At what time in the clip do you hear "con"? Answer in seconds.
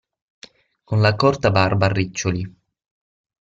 0.89-1.03